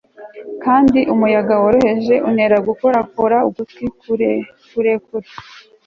kandi 0.63 0.99
umuyaga 1.13 1.53
woroheje 1.61 2.15
untera 2.29 2.57
gukorakora 2.67 3.37
ugutwi 3.49 3.85
kurekure 4.73 5.21